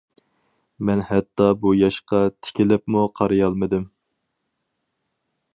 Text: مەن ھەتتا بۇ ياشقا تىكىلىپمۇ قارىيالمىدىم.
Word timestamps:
مەن 0.89 1.03
ھەتتا 1.09 1.49
بۇ 1.65 1.75
ياشقا 1.81 2.23
تىكىلىپمۇ 2.47 3.07
قارىيالمىدىم. 3.21 3.87